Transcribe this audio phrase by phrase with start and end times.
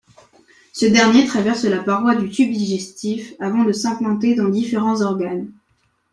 [0.73, 5.53] Ce dernier traverse la paroi du tube digestif avant de s'implanter dans différents organes.